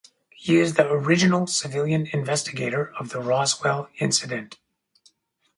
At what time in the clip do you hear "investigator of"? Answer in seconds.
2.07-3.09